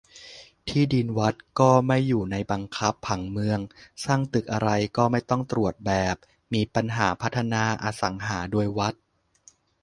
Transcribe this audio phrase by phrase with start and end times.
[0.67, 3.59] ที่ดินวัดก็ไม่อยู่ในบังคับผังเมือง
[4.05, 6.15] สร้างตึกอะไรก็ไม่ต้องตรวจแบบ
[6.53, 8.93] มีปัญหาพัฒนาอสังหาโดยวัด